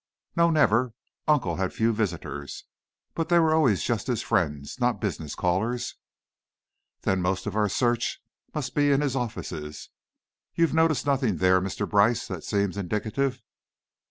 [0.35, 0.95] "No; never.
[1.27, 2.63] Uncle had few visitors,
[3.13, 5.93] but they were always just his friends, not business callers."
[7.01, 8.19] "Then most of our search
[8.51, 9.89] must be in his offices.
[10.55, 11.87] You noticed nothing there, Mr.
[11.87, 13.43] Brice, that seemed indicative?"